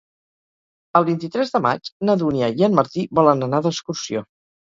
[0.99, 4.27] El vint-i-tres de maig na Dúnia i en Martí volen anar d'excursió.